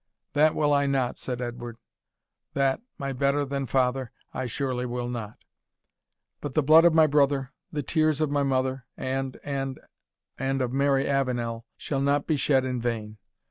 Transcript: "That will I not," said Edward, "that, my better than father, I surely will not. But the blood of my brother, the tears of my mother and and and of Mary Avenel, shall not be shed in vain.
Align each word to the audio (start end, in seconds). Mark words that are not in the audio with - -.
"That 0.33 0.55
will 0.55 0.73
I 0.73 0.87
not," 0.87 1.19
said 1.19 1.41
Edward, 1.41 1.77
"that, 2.55 2.81
my 2.97 3.13
better 3.13 3.45
than 3.45 3.67
father, 3.67 4.11
I 4.33 4.47
surely 4.47 4.87
will 4.87 5.07
not. 5.07 5.35
But 6.39 6.55
the 6.55 6.63
blood 6.63 6.85
of 6.85 6.93
my 6.95 7.05
brother, 7.05 7.53
the 7.71 7.83
tears 7.83 8.19
of 8.19 8.31
my 8.31 8.41
mother 8.41 8.87
and 8.97 9.37
and 9.43 9.79
and 10.39 10.59
of 10.59 10.73
Mary 10.73 11.05
Avenel, 11.07 11.67
shall 11.77 12.01
not 12.01 12.25
be 12.25 12.35
shed 12.35 12.65
in 12.65 12.81
vain. 12.81 13.19